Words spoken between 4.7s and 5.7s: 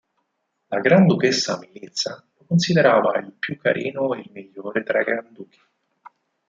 tra i granduchi".